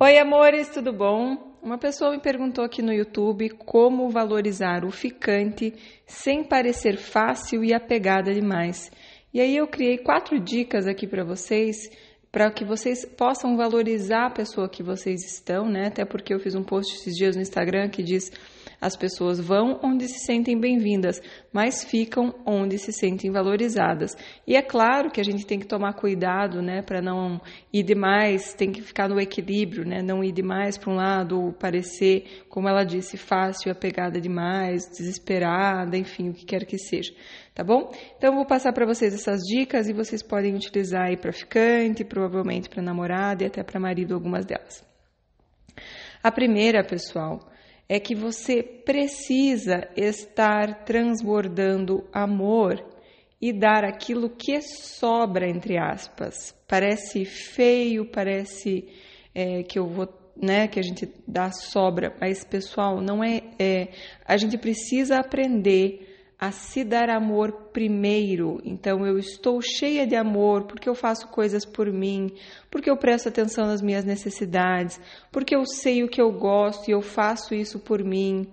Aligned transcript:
Oi, 0.00 0.16
amores, 0.16 0.68
tudo 0.68 0.92
bom? 0.92 1.56
Uma 1.60 1.76
pessoa 1.76 2.12
me 2.12 2.20
perguntou 2.20 2.64
aqui 2.64 2.80
no 2.80 2.92
YouTube 2.92 3.48
como 3.48 4.08
valorizar 4.10 4.84
o 4.84 4.92
ficante 4.92 5.74
sem 6.06 6.44
parecer 6.44 6.96
fácil 6.96 7.64
e 7.64 7.74
apegada 7.74 8.32
demais. 8.32 8.92
E 9.34 9.40
aí 9.40 9.56
eu 9.56 9.66
criei 9.66 9.98
quatro 9.98 10.38
dicas 10.38 10.86
aqui 10.86 11.04
para 11.04 11.24
vocês, 11.24 11.90
para 12.30 12.48
que 12.48 12.64
vocês 12.64 13.04
possam 13.04 13.56
valorizar 13.56 14.26
a 14.26 14.30
pessoa 14.30 14.68
que 14.68 14.84
vocês 14.84 15.24
estão, 15.24 15.68
né? 15.68 15.88
Até 15.88 16.04
porque 16.04 16.32
eu 16.32 16.38
fiz 16.38 16.54
um 16.54 16.62
post 16.62 16.94
esses 16.94 17.16
dias 17.16 17.34
no 17.34 17.42
Instagram 17.42 17.88
que 17.88 18.04
diz 18.04 18.30
as 18.80 18.96
pessoas 18.96 19.40
vão 19.40 19.80
onde 19.82 20.06
se 20.06 20.20
sentem 20.20 20.58
bem-vindas, 20.58 21.20
mas 21.52 21.84
ficam 21.84 22.34
onde 22.46 22.78
se 22.78 22.92
sentem 22.92 23.30
valorizadas. 23.30 24.16
E 24.46 24.54
é 24.54 24.62
claro 24.62 25.10
que 25.10 25.20
a 25.20 25.24
gente 25.24 25.44
tem 25.44 25.58
que 25.58 25.66
tomar 25.66 25.94
cuidado, 25.94 26.62
né, 26.62 26.82
para 26.82 27.02
não 27.02 27.40
ir 27.72 27.82
demais, 27.82 28.54
tem 28.54 28.70
que 28.70 28.80
ficar 28.80 29.08
no 29.08 29.20
equilíbrio, 29.20 29.84
né, 29.84 30.00
não 30.02 30.22
ir 30.22 30.32
demais 30.32 30.78
para 30.78 30.92
um 30.92 30.96
lado 30.96 31.40
ou 31.40 31.52
parecer, 31.52 32.44
como 32.48 32.68
ela 32.68 32.84
disse, 32.84 33.16
fácil, 33.16 33.72
apegada 33.72 34.20
demais, 34.20 34.88
desesperada, 34.88 35.96
enfim, 35.96 36.30
o 36.30 36.34
que 36.34 36.44
quer 36.44 36.64
que 36.64 36.78
seja. 36.78 37.12
Tá 37.54 37.64
bom? 37.64 37.90
Então 38.16 38.36
vou 38.36 38.46
passar 38.46 38.72
para 38.72 38.86
vocês 38.86 39.12
essas 39.12 39.40
dicas 39.40 39.88
e 39.88 39.92
vocês 39.92 40.22
podem 40.22 40.54
utilizar 40.54 41.06
aí 41.06 41.16
para 41.16 41.32
ficante, 41.32 42.04
provavelmente 42.04 42.68
para 42.68 42.80
namorada 42.80 43.42
e 43.42 43.46
até 43.48 43.64
para 43.64 43.80
marido 43.80 44.14
algumas 44.14 44.46
delas. 44.46 44.86
A 46.22 46.30
primeira, 46.30 46.84
pessoal, 46.84 47.40
é 47.88 47.98
que 47.98 48.14
você 48.14 48.62
precisa 48.62 49.88
estar 49.96 50.84
transbordando 50.84 52.06
amor 52.12 52.84
e 53.40 53.52
dar 53.52 53.84
aquilo 53.84 54.28
que 54.28 54.60
sobra, 54.60 55.48
entre 55.48 55.78
aspas. 55.78 56.54
Parece 56.66 57.24
feio, 57.24 58.04
parece 58.04 58.88
é, 59.34 59.62
que 59.62 59.78
eu 59.78 59.86
vou, 59.86 60.08
né, 60.36 60.68
que 60.68 60.78
a 60.78 60.82
gente 60.82 61.08
dá 61.26 61.50
sobra, 61.50 62.14
mas 62.20 62.44
pessoal, 62.44 63.00
não 63.00 63.24
é, 63.24 63.42
é 63.58 63.88
a 64.24 64.36
gente 64.36 64.58
precisa 64.58 65.18
aprender 65.18 66.07
a 66.38 66.52
se 66.52 66.84
dar 66.84 67.10
amor 67.10 67.52
primeiro. 67.72 68.60
Então 68.64 69.04
eu 69.04 69.18
estou 69.18 69.60
cheia 69.60 70.06
de 70.06 70.14
amor 70.14 70.64
porque 70.64 70.88
eu 70.88 70.94
faço 70.94 71.28
coisas 71.28 71.64
por 71.64 71.90
mim, 71.92 72.30
porque 72.70 72.88
eu 72.88 72.96
presto 72.96 73.28
atenção 73.28 73.66
nas 73.66 73.82
minhas 73.82 74.04
necessidades, 74.04 75.00
porque 75.32 75.56
eu 75.56 75.66
sei 75.66 76.04
o 76.04 76.08
que 76.08 76.20
eu 76.20 76.30
gosto 76.30 76.88
e 76.88 76.92
eu 76.92 77.02
faço 77.02 77.54
isso 77.54 77.80
por 77.80 78.04
mim, 78.04 78.46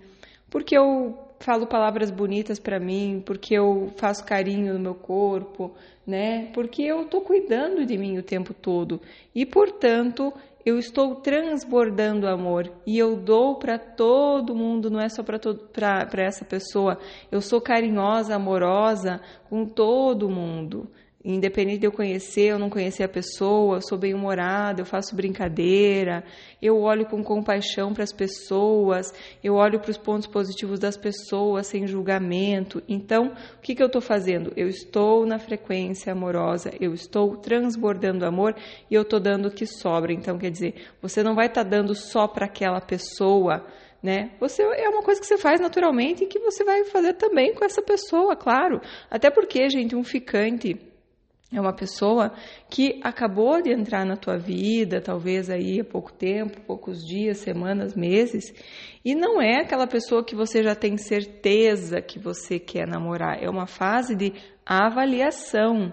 porque 0.50 0.76
eu 0.76 1.16
falo 1.38 1.66
palavras 1.66 2.10
bonitas 2.10 2.58
para 2.58 2.80
mim, 2.80 3.22
porque 3.24 3.54
eu 3.54 3.92
faço 3.96 4.24
carinho 4.24 4.74
no 4.74 4.80
meu 4.80 4.94
corpo, 4.94 5.74
né? 6.06 6.50
Porque 6.54 6.82
eu 6.82 7.02
estou 7.02 7.20
cuidando 7.20 7.84
de 7.84 7.96
mim 7.96 8.18
o 8.18 8.22
tempo 8.22 8.54
todo 8.54 9.00
e, 9.34 9.44
portanto, 9.44 10.32
eu 10.66 10.80
estou 10.80 11.14
transbordando 11.14 12.26
amor 12.26 12.72
e 12.84 12.98
eu 12.98 13.14
dou 13.14 13.54
para 13.56 13.78
todo 13.78 14.52
mundo, 14.52 14.90
não 14.90 15.00
é 15.00 15.08
só 15.08 15.22
para 15.22 16.22
essa 16.24 16.44
pessoa. 16.44 16.98
Eu 17.30 17.40
sou 17.40 17.60
carinhosa, 17.60 18.34
amorosa 18.34 19.20
com 19.48 19.64
todo 19.64 20.28
mundo. 20.28 20.90
Independente 21.28 21.80
de 21.80 21.86
eu 21.88 21.90
conhecer 21.90 22.52
ou 22.52 22.58
não 22.58 22.70
conhecer 22.70 23.02
a 23.02 23.08
pessoa, 23.08 23.78
eu 23.78 23.82
sou 23.82 23.98
bem-humorada, 23.98 24.80
eu 24.80 24.86
faço 24.86 25.16
brincadeira, 25.16 26.22
eu 26.62 26.80
olho 26.80 27.04
com 27.04 27.20
compaixão 27.24 27.92
para 27.92 28.04
as 28.04 28.12
pessoas, 28.12 29.12
eu 29.42 29.54
olho 29.54 29.80
para 29.80 29.90
os 29.90 29.98
pontos 29.98 30.28
positivos 30.28 30.78
das 30.78 30.96
pessoas 30.96 31.66
sem 31.66 31.84
julgamento. 31.84 32.80
Então, 32.88 33.32
o 33.56 33.60
que, 33.60 33.74
que 33.74 33.82
eu 33.82 33.88
estou 33.88 34.00
fazendo? 34.00 34.52
Eu 34.56 34.68
estou 34.68 35.26
na 35.26 35.36
frequência 35.36 36.12
amorosa, 36.12 36.70
eu 36.80 36.94
estou 36.94 37.36
transbordando 37.38 38.24
amor 38.24 38.54
e 38.88 38.94
eu 38.94 39.02
estou 39.02 39.18
dando 39.18 39.48
o 39.48 39.50
que 39.50 39.66
sobra. 39.66 40.12
Então, 40.12 40.38
quer 40.38 40.52
dizer, 40.52 40.74
você 41.02 41.24
não 41.24 41.34
vai 41.34 41.46
estar 41.46 41.64
tá 41.64 41.70
dando 41.70 41.92
só 41.92 42.28
para 42.28 42.46
aquela 42.46 42.80
pessoa. 42.80 43.66
Né? 44.00 44.30
Você 44.38 44.62
é 44.62 44.88
uma 44.88 45.02
coisa 45.02 45.20
que 45.20 45.26
você 45.26 45.36
faz 45.36 45.60
naturalmente 45.60 46.22
e 46.22 46.28
que 46.28 46.38
você 46.38 46.62
vai 46.62 46.84
fazer 46.84 47.14
também 47.14 47.52
com 47.52 47.64
essa 47.64 47.82
pessoa, 47.82 48.36
claro. 48.36 48.80
Até 49.10 49.28
porque, 49.28 49.68
gente, 49.68 49.96
um 49.96 50.04
ficante 50.04 50.94
é 51.58 51.60
uma 51.60 51.72
pessoa 51.72 52.32
que 52.68 53.00
acabou 53.02 53.62
de 53.62 53.72
entrar 53.72 54.04
na 54.04 54.16
tua 54.16 54.36
vida, 54.36 55.00
talvez 55.00 55.48
aí 55.48 55.80
há 55.80 55.84
pouco 55.84 56.12
tempo, 56.12 56.60
poucos 56.62 57.04
dias, 57.04 57.38
semanas, 57.38 57.94
meses, 57.94 58.52
e 59.04 59.14
não 59.14 59.40
é 59.40 59.60
aquela 59.60 59.86
pessoa 59.86 60.24
que 60.24 60.34
você 60.34 60.62
já 60.62 60.74
tem 60.74 60.96
certeza 60.96 62.00
que 62.00 62.18
você 62.18 62.58
quer 62.58 62.86
namorar. 62.86 63.42
É 63.42 63.48
uma 63.48 63.66
fase 63.66 64.14
de 64.14 64.32
avaliação. 64.64 65.92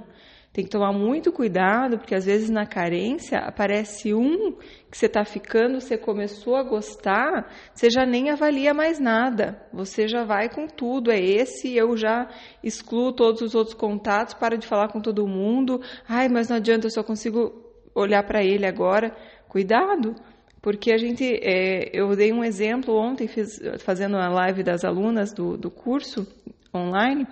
Tem 0.53 0.63
que 0.63 0.69
tomar 0.69 0.93
muito 0.93 1.31
cuidado, 1.31 1.97
porque 1.97 2.13
às 2.13 2.25
vezes 2.25 2.47
na 2.47 2.63
carência 2.63 3.39
aparece 3.39 4.13
um 4.13 4.51
que 4.91 4.95
você 4.95 5.07
está 5.07 5.25
ficando, 5.25 5.81
você 5.81 5.97
começou 5.97 6.55
a 6.55 6.61
gostar, 6.61 7.51
você 7.73 7.89
já 7.89 8.05
nem 8.05 8.29
avalia 8.29 8.71
mais 8.71 8.99
nada. 8.99 9.59
Você 9.73 10.07
já 10.07 10.23
vai 10.23 10.47
com 10.49 10.67
tudo, 10.67 11.11
é 11.11 11.19
esse, 11.19 11.75
eu 11.75 11.97
já 11.97 12.29
excluo 12.63 13.11
todos 13.11 13.41
os 13.41 13.55
outros 13.55 13.73
contatos, 13.75 14.35
para 14.35 14.55
de 14.55 14.67
falar 14.67 14.89
com 14.89 15.01
todo 15.01 15.27
mundo. 15.27 15.81
Ai, 16.07 16.29
mas 16.29 16.49
não 16.49 16.57
adianta, 16.57 16.85
eu 16.85 16.91
só 16.91 17.01
consigo 17.01 17.51
olhar 17.95 18.21
para 18.21 18.43
ele 18.43 18.67
agora. 18.67 19.11
Cuidado, 19.49 20.13
porque 20.61 20.93
a 20.93 20.97
gente, 20.99 21.25
é, 21.41 21.89
eu 21.91 22.15
dei 22.15 22.31
um 22.31 22.43
exemplo 22.43 22.95
ontem, 22.95 23.27
fiz, 23.27 23.59
fazendo 23.79 24.17
a 24.17 24.29
live 24.29 24.61
das 24.61 24.85
alunas 24.85 25.33
do, 25.33 25.57
do 25.57 25.71
curso 25.71 26.27
online, 26.75 27.27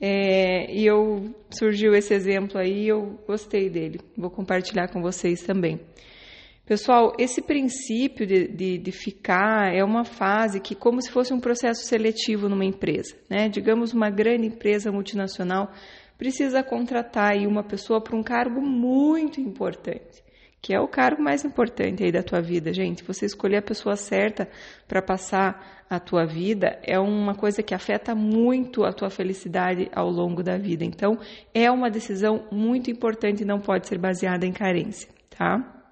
é, 0.00 0.72
e 0.72 0.86
eu 0.86 1.34
surgiu 1.50 1.94
esse 1.94 2.14
exemplo 2.14 2.58
aí 2.58 2.88
eu 2.88 3.20
gostei 3.26 3.68
dele. 3.68 4.00
Vou 4.16 4.30
compartilhar 4.30 4.88
com 4.88 5.02
vocês 5.02 5.42
também. 5.42 5.78
Pessoal, 6.64 7.12
esse 7.18 7.42
princípio 7.42 8.26
de, 8.26 8.46
de, 8.46 8.78
de, 8.78 8.92
ficar 8.92 9.74
é 9.74 9.82
uma 9.82 10.04
fase 10.04 10.60
que, 10.60 10.74
como 10.74 11.02
se 11.02 11.10
fosse 11.10 11.34
um 11.34 11.40
processo 11.40 11.84
seletivo 11.84 12.48
numa 12.48 12.64
empresa, 12.64 13.16
né? 13.28 13.48
Digamos, 13.48 13.92
uma 13.92 14.08
grande 14.08 14.46
empresa 14.46 14.92
multinacional 14.92 15.72
precisa 16.16 16.62
contratar 16.62 17.32
aí 17.32 17.46
uma 17.46 17.64
pessoa 17.64 18.00
para 18.00 18.16
um 18.16 18.22
cargo 18.22 18.60
muito 18.60 19.40
importante 19.40 20.22
que 20.62 20.74
é 20.74 20.80
o 20.80 20.88
cargo 20.88 21.22
mais 21.22 21.44
importante 21.44 22.04
aí 22.04 22.12
da 22.12 22.22
tua 22.22 22.40
vida, 22.40 22.72
gente. 22.72 23.02
Você 23.04 23.24
escolher 23.24 23.58
a 23.58 23.62
pessoa 23.62 23.96
certa 23.96 24.48
para 24.86 25.00
passar 25.00 25.84
a 25.88 25.98
tua 25.98 26.26
vida 26.26 26.78
é 26.82 26.98
uma 26.98 27.34
coisa 27.34 27.62
que 27.62 27.74
afeta 27.74 28.14
muito 28.14 28.84
a 28.84 28.92
tua 28.92 29.10
felicidade 29.10 29.90
ao 29.94 30.10
longo 30.10 30.42
da 30.42 30.58
vida. 30.58 30.84
Então, 30.84 31.18
é 31.54 31.70
uma 31.70 31.90
decisão 31.90 32.46
muito 32.52 32.90
importante 32.90 33.42
e 33.42 33.46
não 33.46 33.58
pode 33.58 33.88
ser 33.88 33.98
baseada 33.98 34.46
em 34.46 34.52
carência, 34.52 35.08
tá? 35.30 35.82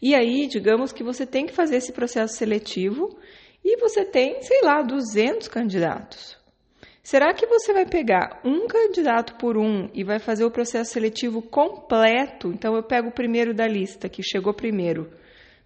E 0.00 0.14
aí, 0.14 0.46
digamos 0.46 0.92
que 0.92 1.04
você 1.04 1.26
tem 1.26 1.46
que 1.46 1.52
fazer 1.52 1.76
esse 1.76 1.92
processo 1.92 2.36
seletivo 2.36 3.18
e 3.64 3.76
você 3.78 4.04
tem, 4.04 4.40
sei 4.42 4.62
lá, 4.62 4.80
200 4.80 5.48
candidatos. 5.48 6.37
Será 7.10 7.32
que 7.32 7.46
você 7.46 7.72
vai 7.72 7.86
pegar 7.86 8.38
um 8.44 8.66
candidato 8.66 9.36
por 9.36 9.56
um 9.56 9.88
e 9.94 10.04
vai 10.04 10.18
fazer 10.18 10.44
o 10.44 10.50
processo 10.50 10.92
seletivo 10.92 11.40
completo? 11.40 12.48
Então, 12.52 12.76
eu 12.76 12.82
pego 12.82 13.08
o 13.08 13.14
primeiro 13.14 13.54
da 13.54 13.66
lista, 13.66 14.10
que 14.10 14.22
chegou 14.22 14.52
primeiro, 14.52 15.10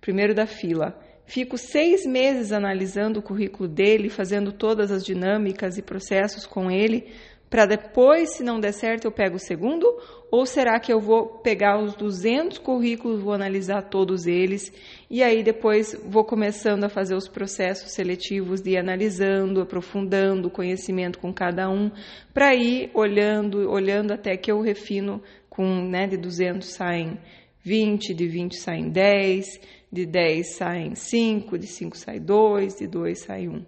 primeiro 0.01 0.37
da 0.37 0.47
fila. 0.47 0.97
Fico 1.27 1.59
seis 1.59 2.07
meses 2.07 2.53
analisando 2.53 3.19
o 3.19 3.23
currículo 3.25 3.69
dele, 3.69 4.09
fazendo 4.09 4.53
todas 4.53 4.93
as 4.93 5.05
dinâmicas 5.05 5.77
e 5.77 5.83
processos 5.83 6.47
com 6.47 6.71
ele, 6.71 7.13
para 7.53 7.67
depois, 7.67 8.31
se 8.31 8.43
não 8.43 8.59
der 8.59 8.73
certo, 8.73 9.05
eu 9.05 9.13
pego 9.13 9.37
o 9.37 9.39
segundo? 9.39 9.87
Ou 10.31 10.47
será 10.47 10.81
que 10.81 10.91
eu 10.91 10.99
vou 10.99 11.27
pegar 11.27 11.79
os 11.79 11.95
200 11.95 12.57
currículos, 12.57 13.21
vou 13.21 13.35
analisar 13.35 13.83
todos 13.83 14.27
eles 14.27 14.73
e 15.11 15.23
aí 15.23 15.43
depois 15.43 15.95
vou 16.09 16.25
começando 16.25 16.85
a 16.85 16.89
fazer 16.89 17.15
os 17.15 17.29
processos 17.29 17.93
seletivos 17.93 18.63
de 18.63 18.71
ir 18.71 18.79
analisando, 18.79 19.61
aprofundando 19.61 20.49
o 20.49 20.51
conhecimento 20.51 21.19
com 21.19 21.31
cada 21.31 21.69
um, 21.69 21.91
para 22.33 22.55
ir 22.55 22.91
olhando, 22.95 23.71
olhando 23.71 24.13
até 24.13 24.35
que 24.35 24.51
eu 24.51 24.63
refino 24.63 25.23
com, 25.51 25.87
né, 25.91 26.07
de 26.07 26.17
200 26.17 26.67
saem 26.67 27.21
20, 27.63 28.15
de 28.15 28.29
20 28.29 28.57
saem 28.57 28.89
10, 28.89 29.61
de 29.93 30.07
10 30.07 30.55
saem 30.55 30.95
5, 30.95 31.59
de 31.59 31.67
5 31.67 31.99
sai 31.99 32.19
2, 32.19 32.77
de 32.77 32.87
2 32.87 33.19
sai 33.19 33.47
1. 33.47 33.63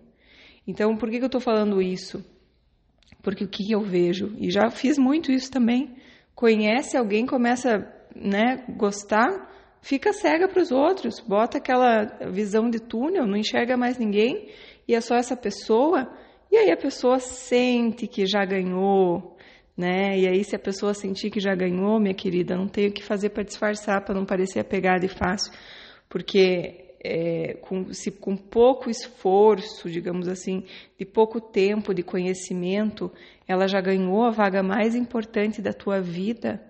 Então, 0.66 0.96
por 0.96 1.10
que, 1.10 1.18
que 1.18 1.24
eu 1.24 1.26
estou 1.26 1.42
falando 1.42 1.82
isso? 1.82 2.24
Porque 3.24 3.42
o 3.42 3.48
que 3.48 3.72
eu 3.72 3.80
vejo, 3.80 4.36
e 4.38 4.50
já 4.50 4.70
fiz 4.70 4.98
muito 4.98 5.32
isso 5.32 5.50
também, 5.50 5.96
conhece 6.34 6.96
alguém, 6.96 7.24
começa 7.24 7.90
né, 8.14 8.62
gostar, 8.76 9.50
fica 9.80 10.12
cega 10.12 10.46
para 10.46 10.62
os 10.62 10.70
outros, 10.70 11.20
bota 11.20 11.56
aquela 11.56 12.04
visão 12.30 12.68
de 12.68 12.78
túnel, 12.78 13.26
não 13.26 13.36
enxerga 13.36 13.76
mais 13.78 13.98
ninguém, 13.98 14.48
e 14.86 14.94
é 14.94 15.00
só 15.00 15.14
essa 15.16 15.34
pessoa, 15.34 16.06
e 16.52 16.56
aí 16.56 16.70
a 16.70 16.76
pessoa 16.76 17.18
sente 17.18 18.06
que 18.06 18.26
já 18.26 18.44
ganhou, 18.44 19.36
né? 19.76 20.18
E 20.18 20.28
aí 20.28 20.44
se 20.44 20.54
a 20.54 20.58
pessoa 20.58 20.92
sentir 20.92 21.30
que 21.30 21.40
já 21.40 21.54
ganhou, 21.54 21.98
minha 21.98 22.14
querida, 22.14 22.54
não 22.54 22.68
tem 22.68 22.88
o 22.88 22.92
que 22.92 23.02
fazer 23.02 23.30
para 23.30 23.42
disfarçar, 23.42 24.04
para 24.04 24.14
não 24.14 24.26
parecer 24.26 24.60
apegada 24.60 25.04
e 25.06 25.08
fácil, 25.08 25.50
porque 26.08 26.83
é, 27.04 27.58
com, 27.60 27.92
se, 27.92 28.10
com 28.10 28.34
pouco 28.34 28.88
esforço, 28.88 29.90
digamos 29.90 30.26
assim, 30.26 30.64
de 30.98 31.04
pouco 31.04 31.38
tempo 31.38 31.92
de 31.92 32.02
conhecimento, 32.02 33.12
ela 33.46 33.68
já 33.68 33.80
ganhou 33.80 34.24
a 34.24 34.30
vaga 34.30 34.62
mais 34.62 34.94
importante 34.94 35.60
da 35.60 35.74
tua 35.74 36.00
vida, 36.00 36.64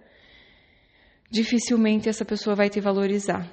dificilmente 1.30 2.08
essa 2.08 2.24
pessoa 2.24 2.56
vai 2.56 2.68
te 2.68 2.80
valorizar. 2.80 3.48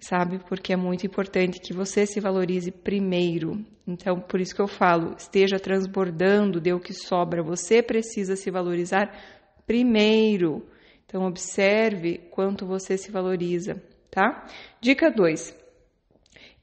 sabe? 0.00 0.38
Porque 0.48 0.72
é 0.72 0.76
muito 0.76 1.06
importante 1.06 1.60
que 1.60 1.74
você 1.74 2.06
se 2.06 2.18
valorize 2.20 2.70
primeiro. 2.70 3.64
Então, 3.86 4.20
por 4.20 4.40
isso 4.40 4.54
que 4.54 4.60
eu 4.60 4.68
falo, 4.68 5.14
esteja 5.18 5.58
transbordando, 5.58 6.60
dê 6.60 6.72
o 6.72 6.80
que 6.80 6.92
sobra. 6.92 7.42
Você 7.42 7.82
precisa 7.82 8.36
se 8.36 8.50
valorizar 8.50 9.14
primeiro. 9.66 10.66
Então, 11.04 11.24
observe 11.24 12.18
quanto 12.30 12.66
você 12.66 12.96
se 12.98 13.10
valoriza, 13.10 13.82
tá? 14.10 14.46
Dica 14.80 15.10
2. 15.10 15.65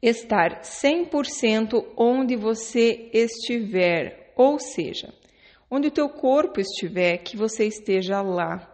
Estar 0.04 0.64
100% 0.64 1.94
onde 1.96 2.36
você 2.36 3.10
estiver, 3.14 4.34
ou 4.36 4.60
seja, 4.60 5.14
onde 5.72 5.88
o 5.88 5.92
teu 5.92 6.10
corpo 6.10 6.60
estiver, 6.60 7.20
que 7.20 7.38
você 7.38 7.66
esteja 7.66 8.22
lá. 8.22 8.70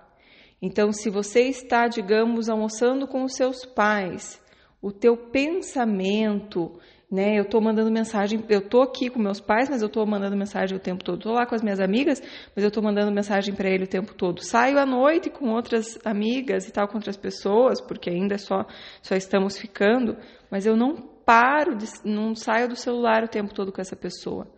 Então, 0.59 0.91
se 0.91 1.07
você 1.07 1.41
está, 1.41 1.87
digamos, 1.87 2.49
almoçando 2.49 3.07
com 3.07 3.23
os 3.23 3.35
seus 3.35 3.63
pais, 3.63 4.41
o 4.81 4.91
teu 4.91 5.15
pensamento, 5.15 6.79
né? 7.11 7.37
Eu 7.37 7.43
estou 7.43 7.59
mandando 7.59 7.91
mensagem, 7.91 8.43
eu 8.49 8.59
estou 8.59 8.83
aqui 8.83 9.09
com 9.09 9.19
meus 9.19 9.39
pais, 9.39 9.69
mas 9.69 9.81
eu 9.81 9.87
estou 9.87 10.05
mandando 10.05 10.37
mensagem 10.37 10.77
o 10.77 10.79
tempo 10.79 11.03
todo. 11.03 11.17
Estou 11.17 11.33
lá 11.33 11.45
com 11.45 11.55
as 11.55 11.63
minhas 11.63 11.79
amigas, 11.79 12.21
mas 12.55 12.63
eu 12.63 12.67
estou 12.67 12.83
mandando 12.83 13.11
mensagem 13.11 13.53
para 13.53 13.69
ele 13.69 13.85
o 13.85 13.87
tempo 13.87 14.13
todo. 14.13 14.43
Saio 14.43 14.77
à 14.77 14.85
noite 14.85 15.29
com 15.29 15.49
outras 15.49 15.97
amigas 16.05 16.67
e 16.67 16.71
tal, 16.71 16.87
com 16.87 16.97
outras 16.97 17.17
pessoas, 17.17 17.81
porque 17.81 18.09
ainda 18.09 18.37
só 18.37 18.65
só 19.01 19.15
estamos 19.15 19.57
ficando, 19.57 20.17
mas 20.51 20.65
eu 20.65 20.75
não 20.75 21.18
paro, 21.29 21.75
de, 21.75 21.85
não 22.03 22.33
saio 22.33 22.67
do 22.67 22.75
celular 22.75 23.23
o 23.23 23.27
tempo 23.27 23.53
todo 23.53 23.71
com 23.71 23.79
essa 23.79 23.95
pessoa. 23.95 24.51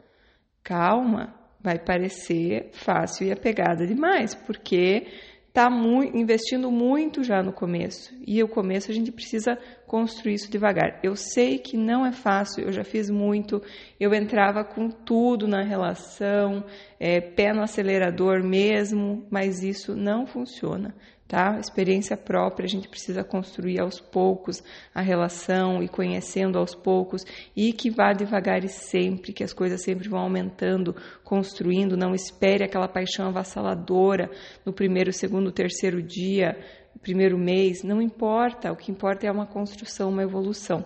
Calma, 0.64 1.36
vai 1.60 1.78
parecer 1.78 2.70
fácil 2.72 3.28
e 3.28 3.32
apegada 3.34 3.86
demais, 3.86 4.34
porque 4.34 5.06
está 5.50 5.68
investindo 6.14 6.72
muito 6.72 7.26
já 7.26 7.44
no 7.44 7.52
começo. 7.52 8.16
E 8.26 8.42
o 8.42 8.48
começo 8.48 8.90
a 8.90 8.94
gente 8.94 9.12
precisa 9.12 9.60
construir 9.92 10.36
isso 10.36 10.50
devagar. 10.50 11.02
Eu 11.04 11.18
sei 11.18 11.60
que 11.60 11.76
não 11.76 12.06
é 12.06 12.14
fácil, 12.14 12.64
eu 12.64 12.72
já 12.72 12.82
fiz 12.82 13.10
muito, 13.10 13.62
eu 14.00 14.14
entrava 14.14 14.64
com 14.64 14.90
tudo 14.90 15.50
na 15.50 15.64
relação, 15.64 16.64
é, 16.98 17.20
pé 17.20 17.52
no 17.52 17.62
acelerador 17.62 18.42
mesmo, 18.42 19.28
mas 19.30 19.62
isso 19.62 19.94
não 19.94 20.26
funciona 20.26 20.96
tá? 21.32 21.58
Experiência 21.58 22.18
própria, 22.18 22.66
a 22.66 22.70
gente 22.70 22.90
precisa 22.90 23.24
construir 23.24 23.80
aos 23.80 24.02
poucos 24.02 24.62
a 24.94 25.00
relação 25.00 25.82
e 25.82 25.88
conhecendo 25.88 26.60
aos 26.60 26.76
poucos 26.76 27.24
e 27.56 27.72
que 27.72 27.90
vá 27.90 28.12
devagar 28.12 28.66
e 28.66 28.68
sempre, 28.68 29.32
que 29.32 29.42
as 29.42 29.54
coisas 29.54 29.82
sempre 29.82 30.10
vão 30.10 30.20
aumentando, 30.20 30.94
construindo, 31.24 31.96
não 31.96 32.14
espere 32.14 32.66
aquela 32.66 32.90
paixão 32.90 33.30
avassaladora 33.30 34.30
no 34.66 34.74
primeiro, 34.74 35.14
segundo, 35.14 35.54
terceiro 35.54 36.04
dia, 36.04 36.60
primeiro 37.02 37.38
mês, 37.38 37.84
não 37.84 38.02
importa, 38.02 38.72
o 38.72 38.76
que 38.76 38.92
importa 38.92 39.26
é 39.26 39.32
uma 39.32 39.46
construção, 39.46 40.10
uma 40.10 40.24
evolução. 40.24 40.86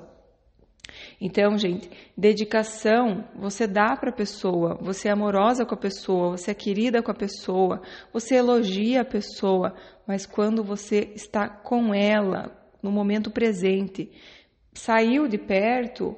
Então, 1.19 1.57
gente, 1.57 1.89
dedicação 2.17 3.27
você 3.35 3.67
dá 3.67 3.95
para 3.95 4.09
a 4.09 4.15
pessoa, 4.15 4.77
você 4.81 5.07
é 5.07 5.11
amorosa 5.11 5.65
com 5.65 5.73
a 5.73 5.77
pessoa, 5.77 6.37
você 6.37 6.51
é 6.51 6.53
querida 6.53 7.01
com 7.01 7.11
a 7.11 7.15
pessoa, 7.15 7.81
você 8.13 8.35
elogia 8.35 9.01
a 9.01 9.05
pessoa, 9.05 9.75
mas 10.07 10.25
quando 10.25 10.63
você 10.63 11.11
está 11.15 11.49
com 11.49 11.93
ela 11.93 12.55
no 12.81 12.91
momento 12.91 13.31
presente, 13.31 14.11
saiu 14.73 15.27
de 15.27 15.37
perto, 15.37 16.15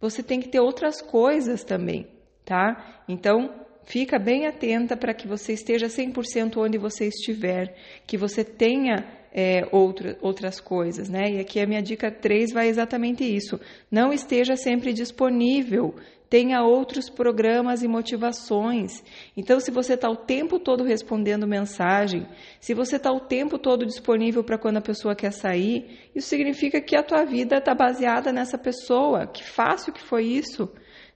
você 0.00 0.22
tem 0.22 0.40
que 0.40 0.48
ter 0.48 0.60
outras 0.60 1.00
coisas 1.00 1.64
também, 1.64 2.06
tá? 2.44 3.02
Então, 3.08 3.62
fica 3.84 4.18
bem 4.18 4.46
atenta 4.46 4.96
para 4.96 5.14
que 5.14 5.26
você 5.26 5.52
esteja 5.52 5.86
100% 5.86 6.56
onde 6.58 6.76
você 6.76 7.06
estiver, 7.06 7.74
que 8.06 8.16
você 8.16 8.44
tenha 8.44 9.21
é, 9.32 9.66
outra, 9.72 10.16
outras 10.20 10.60
coisas, 10.60 11.08
né? 11.08 11.32
E 11.32 11.40
aqui 11.40 11.58
a 11.58 11.66
minha 11.66 11.82
dica 11.82 12.10
3 12.10 12.52
vai 12.52 12.68
exatamente 12.68 13.24
isso. 13.24 13.58
Não 13.90 14.12
esteja 14.12 14.56
sempre 14.56 14.92
disponível, 14.92 15.94
tenha 16.28 16.62
outros 16.62 17.08
programas 17.08 17.82
e 17.82 17.88
motivações. 17.88 19.02
Então, 19.36 19.58
se 19.60 19.70
você 19.70 19.94
está 19.94 20.08
o 20.08 20.16
tempo 20.16 20.58
todo 20.58 20.84
respondendo 20.84 21.46
mensagem, 21.46 22.26
se 22.60 22.74
você 22.74 22.96
está 22.96 23.10
o 23.10 23.20
tempo 23.20 23.58
todo 23.58 23.86
disponível 23.86 24.44
para 24.44 24.58
quando 24.58 24.78
a 24.78 24.82
pessoa 24.82 25.14
quer 25.14 25.32
sair, 25.32 26.10
isso 26.14 26.28
significa 26.28 26.80
que 26.80 26.96
a 26.96 27.02
tua 27.02 27.24
vida 27.24 27.56
está 27.56 27.74
baseada 27.74 28.32
nessa 28.32 28.58
pessoa. 28.58 29.26
Que 29.26 29.44
fácil 29.44 29.92
que 29.92 30.00
foi 30.00 30.24
isso. 30.24 30.70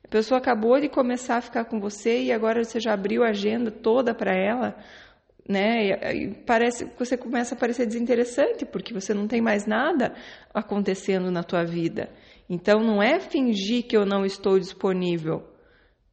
A 0.05 0.09
pessoa 0.09 0.39
acabou 0.39 0.79
de 0.81 0.89
começar 0.89 1.39
a 1.39 1.41
ficar 1.41 1.65
com 1.65 1.81
você 1.81 2.23
e 2.23 2.33
agora 2.33 2.63
você 2.63 2.79
já 2.79 2.93
abriu 2.95 3.25
a 3.25 3.31
agenda 3.31 3.71
toda 3.71 4.15
para 4.15 4.33
ela 4.33 4.77
né? 5.49 6.15
E 6.15 6.35
parece 6.47 6.91
você 6.99 7.17
começa 7.17 7.55
a 7.55 7.59
parecer 7.59 7.87
desinteressante 7.87 8.65
porque 8.65 8.93
você 8.93 9.15
não 9.15 9.27
tem 9.27 9.41
mais 9.41 9.67
nada 9.67 10.15
acontecendo 10.53 11.31
na 11.31 11.43
tua 11.43 11.65
vida. 11.65 12.11
Então 12.49 12.81
não 12.81 13.03
é 13.03 13.19
fingir 13.21 13.87
que 13.87 13.97
eu 13.97 14.05
não 14.05 14.25
estou 14.25 14.59
disponível, 14.59 15.43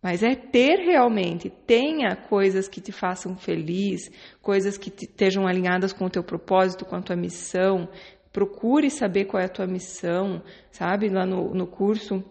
mas 0.02 0.22
é 0.24 0.36
ter 0.36 0.80
realmente, 0.80 1.50
tenha 1.50 2.16
coisas 2.16 2.68
que 2.68 2.82
te 2.82 2.92
façam 2.92 3.38
feliz, 3.38 4.12
coisas 4.42 4.78
que 4.78 4.90
te, 4.90 5.06
estejam 5.06 5.48
alinhadas 5.48 5.94
com 5.94 6.06
o 6.06 6.10
teu 6.10 6.24
propósito, 6.24 6.86
com 6.86 6.96
a 6.96 7.02
tua 7.02 7.16
missão. 7.16 7.88
Procure 8.32 8.90
saber 8.90 9.26
qual 9.26 9.42
é 9.42 9.46
a 9.46 9.50
tua 9.50 9.68
missão, 9.68 10.42
sabe? 10.72 11.08
Lá 11.08 11.26
no, 11.26 11.54
no 11.54 11.68
curso 11.68 12.24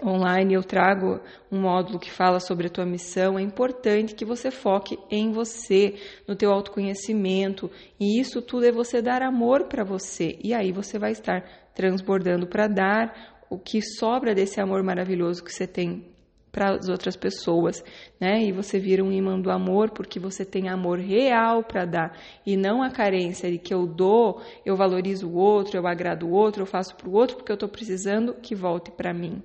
online 0.00 0.54
eu 0.54 0.62
trago 0.62 1.20
um 1.50 1.60
módulo 1.60 1.98
que 1.98 2.10
fala 2.10 2.40
sobre 2.40 2.66
a 2.66 2.70
tua 2.70 2.86
missão, 2.86 3.38
é 3.38 3.42
importante 3.42 4.14
que 4.14 4.24
você 4.24 4.50
foque 4.50 4.98
em 5.10 5.32
você, 5.32 5.94
no 6.26 6.34
teu 6.34 6.50
autoconhecimento, 6.50 7.70
e 8.00 8.18
isso 8.18 8.40
tudo 8.40 8.66
é 8.66 8.72
você 8.72 9.02
dar 9.02 9.22
amor 9.22 9.64
para 9.64 9.84
você. 9.84 10.38
E 10.42 10.54
aí 10.54 10.72
você 10.72 10.98
vai 10.98 11.12
estar 11.12 11.44
transbordando 11.74 12.46
para 12.46 12.66
dar 12.66 13.44
o 13.50 13.58
que 13.58 13.82
sobra 13.82 14.34
desse 14.34 14.60
amor 14.60 14.82
maravilhoso 14.82 15.44
que 15.44 15.52
você 15.52 15.66
tem 15.66 16.06
para 16.50 16.74
as 16.74 16.88
outras 16.88 17.16
pessoas, 17.16 17.82
né? 18.20 18.42
E 18.42 18.52
você 18.52 18.78
vira 18.78 19.02
um 19.02 19.10
imã 19.10 19.40
do 19.40 19.50
amor 19.50 19.90
porque 19.90 20.20
você 20.20 20.44
tem 20.44 20.68
amor 20.68 20.98
real 20.98 21.64
para 21.64 21.86
dar 21.86 22.18
e 22.44 22.58
não 22.58 22.82
a 22.82 22.90
carência 22.90 23.50
de 23.50 23.58
que 23.58 23.72
eu 23.72 23.86
dou, 23.86 24.42
eu 24.64 24.76
valorizo 24.76 25.28
o 25.28 25.34
outro, 25.34 25.78
eu 25.78 25.86
agrado 25.86 26.26
o 26.26 26.32
outro, 26.32 26.62
eu 26.62 26.66
faço 26.66 26.94
para 26.94 27.08
o 27.08 27.14
outro 27.14 27.36
porque 27.36 27.50
eu 27.50 27.54
estou 27.54 27.68
precisando 27.68 28.34
que 28.34 28.54
volte 28.54 28.90
para 28.90 29.14
mim 29.14 29.42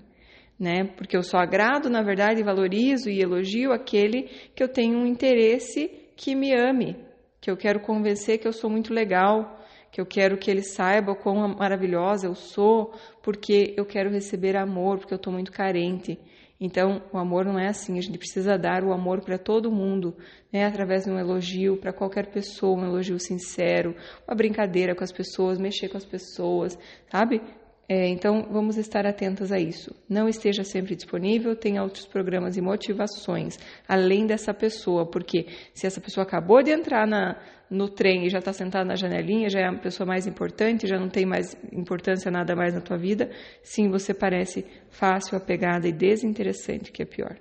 né? 0.60 0.86
Porque 0.96 1.16
eu 1.16 1.24
só 1.24 1.38
agrado, 1.38 1.90
na 1.90 2.02
verdade, 2.02 2.44
valorizo 2.44 3.10
e 3.10 3.22
elogio 3.22 3.72
aquele 3.72 4.24
que 4.56 4.64
eu 4.64 4.68
tenho 4.68 4.98
um 4.98 5.06
interesse 5.06 5.90
que 6.16 6.34
me 6.36 6.54
ame, 6.54 6.98
que 7.40 7.50
eu 7.50 7.56
quero 7.56 7.80
convencer 7.80 8.40
que 8.40 8.48
eu 8.48 8.54
sou 8.54 8.70
muito 8.70 8.94
legal, 8.94 9.60
que 9.92 10.02
eu 10.02 10.06
quero 10.06 10.38
que 10.38 10.50
ele 10.50 10.64
saiba 10.64 11.16
quão 11.16 11.56
maravilhosa 11.56 12.28
eu 12.28 12.36
sou, 12.36 12.94
porque 13.22 13.74
eu 13.78 13.86
quero 13.86 14.10
receber 14.10 14.58
amor, 14.58 14.98
porque 14.98 15.14
eu 15.14 15.18
estou 15.18 15.32
muito 15.32 15.52
carente. 15.52 16.20
Então, 16.60 17.04
o 17.14 17.18
amor 17.20 17.46
não 17.46 17.60
é 17.60 17.68
assim, 17.68 18.00
a 18.00 18.02
gente 18.02 18.18
precisa 18.18 18.58
dar 18.58 18.84
o 18.84 18.92
amor 18.92 19.22
para 19.22 19.38
todo 19.38 19.72
mundo, 19.72 20.16
né? 20.52 20.66
através 20.66 21.04
de 21.04 21.12
um 21.12 21.20
elogio 21.20 21.78
para 21.78 21.94
qualquer 21.94 22.32
pessoa, 22.32 22.80
um 22.80 22.86
elogio 22.86 23.20
sincero, 23.20 23.96
uma 24.28 24.36
brincadeira 24.36 24.96
com 24.96 25.04
as 25.04 25.12
pessoas, 25.12 25.60
mexer 25.60 25.88
com 25.88 25.98
as 25.98 26.06
pessoas, 26.06 26.78
sabe? 27.12 27.42
É, 27.90 28.06
então, 28.10 28.46
vamos 28.52 28.76
estar 28.76 29.06
atentas 29.06 29.50
a 29.50 29.58
isso. 29.58 29.96
Não 30.10 30.28
esteja 30.28 30.62
sempre 30.66 30.94
disponível, 30.94 31.56
tenha 31.56 31.82
outros 31.82 32.06
programas 32.06 32.58
e 32.58 32.62
motivações, 32.62 33.58
além 33.88 34.26
dessa 34.26 34.54
pessoa, 34.54 35.10
porque 35.10 35.46
se 35.74 35.88
essa 35.88 36.02
pessoa 36.02 36.26
acabou 36.26 36.62
de 36.62 36.70
entrar 36.70 37.08
na, 37.08 37.42
no 37.72 37.88
trem 37.88 38.26
e 38.26 38.30
já 38.30 38.40
está 38.40 38.52
sentada 38.52 38.84
na 38.84 38.96
janelinha, 38.96 39.50
já 39.50 39.62
é 39.62 39.68
a 39.68 39.80
pessoa 39.80 40.06
mais 40.06 40.28
importante, 40.28 40.86
já 40.86 41.00
não 41.00 41.08
tem 41.08 41.26
mais 41.26 41.56
importância 41.72 42.30
nada 42.30 42.58
mais 42.58 42.74
na 42.74 42.82
tua 42.82 42.98
vida, 42.98 43.32
sim, 43.64 43.90
você 43.90 44.14
parece 44.14 44.66
fácil, 44.90 45.38
apegada 45.38 45.88
e 45.88 45.94
desinteressante, 45.94 46.92
que 46.92 47.02
é 47.02 47.06
pior. 47.06 47.38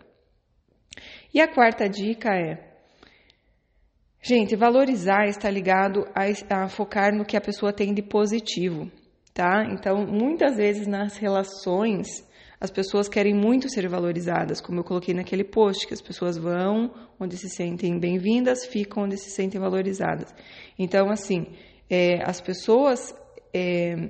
E 1.34 1.40
a 1.40 1.52
quarta 1.52 1.88
dica 1.88 2.32
é. 2.32 2.72
Gente, 4.22 4.54
valorizar 4.54 5.26
está 5.26 5.50
ligado 5.50 6.06
a, 6.14 6.62
a 6.62 6.68
focar 6.68 7.12
no 7.12 7.24
que 7.24 7.36
a 7.36 7.40
pessoa 7.40 7.72
tem 7.72 7.92
de 7.92 8.02
positivo 8.02 8.88
tá? 9.36 9.66
Então, 9.70 10.06
muitas 10.06 10.56
vezes 10.56 10.86
nas 10.86 11.18
relações, 11.18 12.08
as 12.58 12.70
pessoas 12.70 13.06
querem 13.06 13.34
muito 13.34 13.68
ser 13.68 13.86
valorizadas, 13.86 14.62
como 14.62 14.80
eu 14.80 14.84
coloquei 14.84 15.12
naquele 15.12 15.44
post, 15.44 15.86
que 15.86 15.92
as 15.92 16.00
pessoas 16.00 16.38
vão 16.38 16.90
onde 17.20 17.36
se 17.36 17.50
sentem 17.50 17.98
bem-vindas, 17.98 18.64
ficam 18.64 19.02
onde 19.02 19.18
se 19.18 19.28
sentem 19.28 19.60
valorizadas. 19.60 20.34
Então, 20.78 21.10
assim, 21.10 21.48
é, 21.90 22.24
as 22.24 22.40
pessoas 22.40 23.14
é, 23.52 24.08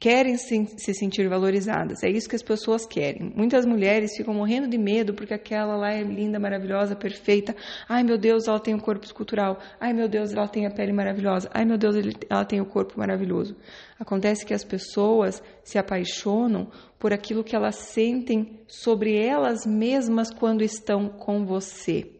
querem 0.00 0.38
se, 0.38 0.66
se, 0.78 0.94
sentir 0.94 1.28
valorizadas. 1.28 2.02
É 2.02 2.08
isso 2.08 2.26
que 2.26 2.34
as 2.34 2.42
pessoas 2.42 2.86
querem. 2.86 3.30
Muitas 3.36 3.66
mulheres 3.66 4.16
ficam 4.16 4.32
morrendo 4.32 4.66
de 4.66 4.78
medo 4.78 5.12
porque 5.12 5.34
aquela 5.34 5.76
lá 5.76 5.92
é 5.92 6.02
linda, 6.02 6.40
maravilhosa, 6.40 6.96
perfeita. 6.96 7.54
Ai, 7.86 8.02
meu 8.02 8.16
Deus, 8.16 8.48
ela 8.48 8.58
tem 8.58 8.74
um 8.74 8.80
corpo 8.80 9.04
escultural. 9.04 9.58
Ai, 9.78 9.92
meu 9.92 10.08
Deus, 10.08 10.32
ela 10.32 10.48
tem 10.48 10.66
a 10.66 10.70
pele 10.70 10.90
maravilhosa. 10.90 11.50
Ai, 11.52 11.66
meu 11.66 11.76
Deus, 11.76 11.94
ela 12.30 12.46
tem 12.46 12.62
o 12.62 12.66
corpo 12.66 12.98
maravilhoso. 12.98 13.54
Acontece 13.98 14.46
que 14.46 14.54
as 14.54 14.64
pessoas 14.64 15.42
se 15.62 15.76
apaixonam 15.76 16.70
por 16.98 17.12
aquilo 17.12 17.44
que 17.44 17.54
elas 17.54 17.76
sentem 17.76 18.58
sobre 18.66 19.14
elas 19.14 19.66
mesmas 19.66 20.30
quando 20.32 20.62
estão 20.62 21.10
com 21.10 21.44
você. 21.44 22.19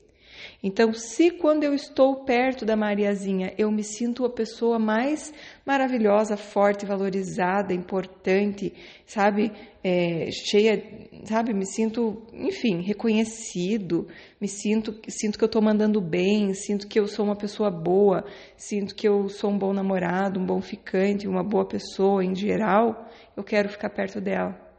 Então, 0.63 0.93
se 0.93 1.31
quando 1.31 1.65
eu 1.65 1.75
estou 1.75 2.25
perto 2.25 2.67
da 2.67 2.77
Mariazinha 2.77 3.55
eu 3.57 3.71
me 3.71 3.83
sinto 3.83 4.27
a 4.27 4.31
pessoa 4.31 4.79
mais 4.79 5.33
maravilhosa, 5.65 6.37
forte, 6.37 6.85
valorizada, 6.85 7.73
importante, 7.73 8.75
sabe, 9.07 9.51
é, 9.83 10.31
cheia, 10.31 11.09
sabe, 11.25 11.55
me 11.55 11.65
sinto, 11.65 12.23
enfim, 12.35 12.83
reconhecido, 12.83 14.07
me 14.39 14.49
sinto, 14.49 15.01
sinto 15.09 15.39
que 15.39 15.45
eu 15.45 15.47
estou 15.47 15.63
mandando 15.63 15.99
bem, 15.99 16.53
sinto 16.53 16.87
que 16.87 17.01
eu 17.01 17.07
sou 17.07 17.25
uma 17.25 17.37
pessoa 17.37 17.71
boa, 17.71 18.27
sinto 18.55 18.95
que 18.95 19.09
eu 19.09 19.31
sou 19.31 19.51
um 19.51 19.59
bom 19.59 19.73
namorado, 19.73 20.39
um 20.39 20.45
bom 20.45 20.61
ficante, 20.61 21.27
uma 21.27 21.43
boa 21.43 21.65
pessoa 21.65 22.23
em 22.23 22.35
geral, 22.35 23.09
eu 23.35 23.43
quero 23.43 23.71
ficar 23.71 23.89
perto 23.89 24.21
dela. 24.21 24.70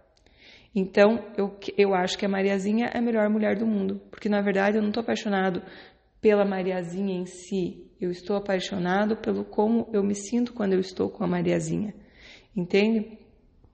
Então, 0.74 1.26
eu, 1.38 1.58
eu 1.78 1.94
acho 1.94 2.18
que 2.18 2.26
a 2.26 2.30
Mariazinha 2.30 2.88
é 2.94 2.98
a 2.98 3.02
melhor 3.02 3.30
mulher 3.30 3.58
do 3.58 3.66
mundo, 3.66 4.02
porque 4.10 4.30
na 4.30 4.42
verdade 4.42 4.78
eu 4.78 4.82
não 4.82 4.90
estou 4.90 5.02
apaixonado 5.02 5.62
pela 6.22 6.46
Mariazinha 6.46 7.14
em 7.14 7.26
si, 7.26 7.92
eu 8.00 8.10
estou 8.10 8.38
apaixonado 8.38 9.18
pelo 9.18 9.44
como 9.44 9.90
eu 9.92 10.02
me 10.02 10.16
sinto 10.16 10.54
quando 10.54 10.74
eu 10.74 10.80
estou 10.80 11.10
com 11.10 11.24
a 11.24 11.28
Mariazinha, 11.28 11.94
entende? 12.56 13.18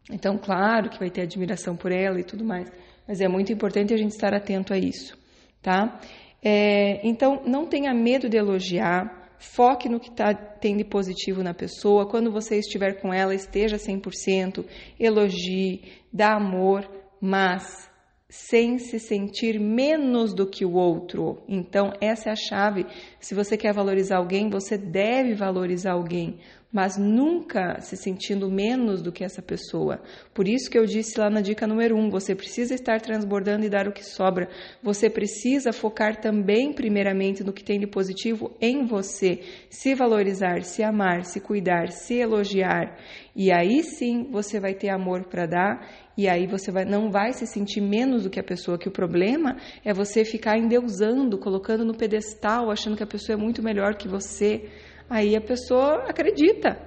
Então, 0.09 0.37
claro 0.37 0.89
que 0.89 0.99
vai 0.99 1.09
ter 1.09 1.21
admiração 1.21 1.75
por 1.75 1.91
ela 1.91 2.19
e 2.19 2.23
tudo 2.23 2.43
mais, 2.43 2.71
mas 3.07 3.21
é 3.21 3.27
muito 3.27 3.51
importante 3.51 3.93
a 3.93 3.97
gente 3.97 4.11
estar 4.11 4.33
atento 4.33 4.73
a 4.73 4.77
isso, 4.77 5.15
tá? 5.61 5.99
É, 6.41 7.05
então, 7.07 7.43
não 7.45 7.67
tenha 7.67 7.93
medo 7.93 8.29
de 8.29 8.37
elogiar, 8.37 9.26
foque 9.39 9.89
no 9.89 9.99
que 9.99 10.11
tá, 10.11 10.33
tem 10.33 10.75
de 10.75 10.83
positivo 10.83 11.43
na 11.43 11.53
pessoa. 11.53 12.07
Quando 12.07 12.31
você 12.31 12.57
estiver 12.57 13.01
com 13.01 13.13
ela, 13.13 13.33
esteja 13.33 13.77
100%, 13.77 14.65
elogie, 14.99 15.83
dá 16.11 16.35
amor, 16.35 16.89
mas 17.21 17.89
sem 18.29 18.77
se 18.77 18.99
sentir 18.99 19.59
menos 19.59 20.33
do 20.33 20.45
que 20.45 20.65
o 20.65 20.73
outro. 20.73 21.41
Então, 21.47 21.93
essa 22.01 22.29
é 22.29 22.31
a 22.31 22.35
chave. 22.35 22.85
Se 23.19 23.33
você 23.33 23.55
quer 23.55 23.73
valorizar 23.73 24.17
alguém, 24.17 24.49
você 24.49 24.77
deve 24.77 25.33
valorizar 25.33 25.93
alguém 25.93 26.39
mas 26.71 26.97
nunca 26.97 27.79
se 27.79 27.95
sentindo 27.95 28.51
menos 28.51 29.01
do 29.01 29.11
que 29.11 29.23
essa 29.23 29.41
pessoa. 29.41 30.01
Por 30.33 30.47
isso 30.47 30.69
que 30.69 30.77
eu 30.77 30.85
disse 30.85 31.17
lá 31.19 31.29
na 31.29 31.41
dica 31.41 31.65
número 31.65 31.95
um, 31.95 32.09
você 32.09 32.35
precisa 32.35 32.75
estar 32.75 32.99
transbordando 33.01 33.65
e 33.65 33.69
dar 33.69 33.87
o 33.87 33.93
que 33.93 34.03
sobra. 34.03 34.49
Você 34.83 35.09
precisa 35.09 35.71
focar 35.71 36.19
também, 36.19 36.73
primeiramente, 36.73 37.43
no 37.43 37.53
que 37.53 37.63
tem 37.63 37.79
de 37.79 37.87
positivo 37.87 38.55
em 38.59 38.85
você. 38.85 39.39
Se 39.69 39.95
valorizar, 39.95 40.61
se 40.63 40.83
amar, 40.83 41.23
se 41.23 41.39
cuidar, 41.39 41.89
se 41.89 42.15
elogiar. 42.15 42.97
E 43.39 43.51
aí 43.51 43.83
sim 43.83 44.31
você 44.31 44.59
vai 44.59 44.73
ter 44.73 44.89
amor 44.89 45.25
para 45.25 45.45
dar 45.45 45.87
e 46.17 46.27
aí 46.27 46.47
você 46.47 46.71
vai, 46.71 46.85
não 46.85 47.11
vai 47.11 47.33
se 47.33 47.45
sentir 47.45 47.81
menos 47.81 48.23
do 48.23 48.31
que 48.31 48.39
a 48.39 48.43
pessoa, 48.43 48.79
que 48.79 48.89
o 48.89 48.91
problema 48.91 49.57
é 49.85 49.93
você 49.93 50.25
ficar 50.25 50.57
endeusando, 50.57 51.37
colocando 51.37 51.85
no 51.85 51.95
pedestal, 51.95 52.71
achando 52.71 52.97
que 52.97 53.03
a 53.03 53.07
pessoa 53.07 53.37
é 53.37 53.39
muito 53.39 53.61
melhor 53.61 53.93
que 53.93 54.07
você. 54.07 54.67
Aí 55.07 55.35
a 55.35 55.41
pessoa 55.41 56.05
acredita, 56.09 56.81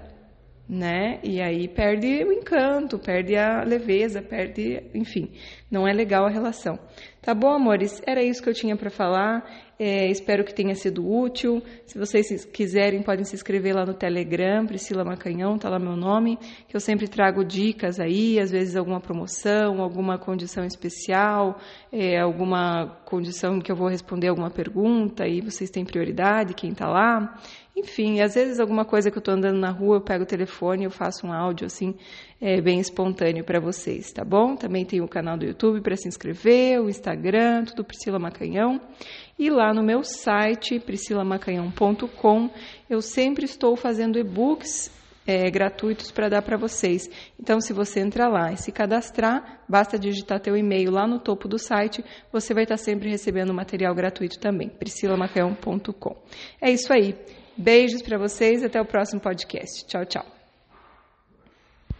né? 0.70 1.18
E 1.24 1.42
aí 1.42 1.66
perde 1.66 2.22
o 2.22 2.32
encanto, 2.32 2.96
perde 2.96 3.36
a 3.36 3.64
leveza, 3.64 4.22
perde, 4.22 4.80
enfim, 4.94 5.32
não 5.68 5.86
é 5.86 5.92
legal 5.92 6.26
a 6.26 6.30
relação. 6.30 6.78
Tá 7.20 7.34
bom, 7.34 7.50
amores? 7.50 8.00
Era 8.06 8.22
isso 8.22 8.40
que 8.40 8.48
eu 8.48 8.54
tinha 8.54 8.76
para 8.76 8.88
falar. 8.88 9.44
É, 9.78 10.06
espero 10.06 10.44
que 10.44 10.54
tenha 10.54 10.74
sido 10.74 11.06
útil. 11.06 11.60
Se 11.84 11.98
vocês 11.98 12.44
quiserem, 12.44 13.02
podem 13.02 13.24
se 13.24 13.34
inscrever 13.34 13.74
lá 13.74 13.84
no 13.84 13.94
Telegram, 13.94 14.64
Priscila 14.64 15.04
Macanhão, 15.04 15.58
tá 15.58 15.68
lá 15.68 15.78
meu 15.78 15.96
nome, 15.96 16.38
que 16.68 16.76
eu 16.76 16.80
sempre 16.80 17.08
trago 17.08 17.44
dicas 17.44 17.98
aí, 17.98 18.38
às 18.38 18.50
vezes 18.50 18.76
alguma 18.76 19.00
promoção, 19.00 19.82
alguma 19.82 20.18
condição 20.18 20.64
especial, 20.64 21.58
é, 21.92 22.18
alguma 22.18 23.00
condição 23.04 23.58
que 23.58 23.72
eu 23.72 23.76
vou 23.76 23.88
responder 23.88 24.28
alguma 24.28 24.50
pergunta 24.50 25.26
e 25.26 25.40
vocês 25.40 25.68
têm 25.68 25.84
prioridade, 25.84 26.54
quem 26.54 26.72
tá 26.72 26.88
lá. 26.88 27.38
Enfim, 27.80 28.20
às 28.20 28.34
vezes 28.34 28.60
alguma 28.60 28.84
coisa 28.84 29.10
que 29.10 29.16
eu 29.16 29.20
estou 29.20 29.32
andando 29.32 29.58
na 29.58 29.70
rua, 29.70 29.96
eu 29.96 30.00
pego 30.02 30.24
o 30.24 30.26
telefone 30.26 30.82
e 30.82 30.84
eu 30.84 30.90
faço 30.90 31.26
um 31.26 31.32
áudio 31.32 31.66
assim, 31.66 31.94
é, 32.38 32.60
bem 32.60 32.78
espontâneo 32.78 33.42
para 33.42 33.58
vocês, 33.58 34.12
tá 34.12 34.22
bom? 34.22 34.54
Também 34.54 34.84
tem 34.84 35.00
o 35.00 35.08
canal 35.08 35.38
do 35.38 35.46
YouTube 35.46 35.80
para 35.80 35.96
se 35.96 36.06
inscrever, 36.06 36.78
o 36.80 36.90
Instagram, 36.90 37.64
tudo 37.64 37.82
Priscila 37.82 38.18
Macanhão. 38.18 38.80
E 39.38 39.48
lá 39.48 39.72
no 39.72 39.82
meu 39.82 40.04
site, 40.04 40.78
priscilamacanhão.com, 40.78 42.50
eu 42.88 43.00
sempre 43.00 43.46
estou 43.46 43.74
fazendo 43.76 44.18
e-books 44.18 44.90
é, 45.26 45.50
gratuitos 45.50 46.10
para 46.10 46.28
dar 46.28 46.42
para 46.42 46.58
vocês. 46.58 47.08
Então, 47.38 47.62
se 47.62 47.72
você 47.72 48.00
entrar 48.00 48.28
lá 48.28 48.52
e 48.52 48.58
se 48.58 48.70
cadastrar, 48.70 49.62
basta 49.66 49.98
digitar 49.98 50.38
teu 50.40 50.54
e-mail 50.54 50.90
lá 50.90 51.06
no 51.06 51.18
topo 51.18 51.48
do 51.48 51.58
site, 51.58 52.04
você 52.30 52.52
vai 52.52 52.64
estar 52.64 52.76
sempre 52.76 53.08
recebendo 53.08 53.54
material 53.54 53.94
gratuito 53.94 54.38
também, 54.38 54.68
priscilamacanhão.com. 54.68 56.16
É 56.60 56.70
isso 56.70 56.92
aí. 56.92 57.16
Beijos 57.60 58.00
para 58.00 58.16
vocês, 58.16 58.64
até 58.64 58.80
o 58.80 58.86
próximo 58.86 59.20
podcast. 59.20 59.84
Tchau, 59.86 60.06
tchau. 60.06 60.39